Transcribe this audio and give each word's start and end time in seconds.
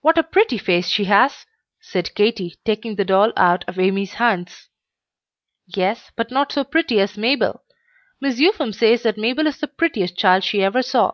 "What 0.00 0.18
a 0.18 0.24
pretty 0.24 0.58
face 0.58 0.88
she 0.88 1.04
has!" 1.04 1.46
said 1.78 2.16
Katy, 2.16 2.56
taking 2.64 2.96
the 2.96 3.04
doll 3.04 3.32
out 3.36 3.64
of 3.68 3.78
Amy's 3.78 4.14
hands. 4.14 4.68
"Yes, 5.68 6.10
but 6.16 6.32
not 6.32 6.50
so 6.50 6.64
pretty 6.64 6.98
as 6.98 7.16
Mabel. 7.16 7.62
Miss 8.20 8.40
Upham 8.40 8.72
says 8.72 9.04
that 9.04 9.16
Mabel 9.16 9.46
is 9.46 9.58
the 9.60 9.68
prettiest 9.68 10.16
child 10.18 10.42
she 10.42 10.64
ever 10.64 10.82
saw. 10.82 11.12